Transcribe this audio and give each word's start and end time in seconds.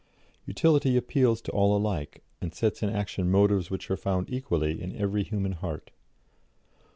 Utility 0.47 0.97
appeals 0.97 1.41
to 1.41 1.51
all 1.51 1.77
alike, 1.77 2.23
and 2.41 2.55
sets 2.55 2.81
in 2.81 2.89
action 2.89 3.29
motives 3.29 3.69
which 3.69 3.91
are 3.91 3.95
found 3.95 4.31
equally 4.31 4.81
in 4.81 4.95
every 4.95 5.21
human 5.21 5.51
heart. 5.51 5.91